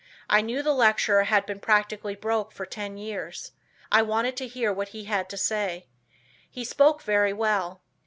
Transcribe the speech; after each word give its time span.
I 0.27 0.41
knew 0.41 0.63
the 0.63 0.73
lecturer 0.73 1.25
had 1.25 1.45
been 1.45 1.59
practically 1.59 2.15
broke 2.15 2.51
for 2.51 2.65
ten 2.65 2.97
years. 2.97 3.51
I 3.91 4.01
wanted 4.01 4.35
to 4.37 4.47
hear 4.47 4.73
what 4.73 4.87
he 4.97 5.03
had 5.03 5.29
to 5.29 5.37
say. 5.37 5.89
He 6.49 6.65
spoke 6.65 7.03
very 7.03 7.33
well. 7.33 7.83